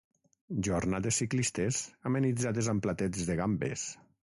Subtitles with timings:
[0.67, 3.89] Jornades ciclistes amenitzades amb platets de gambes.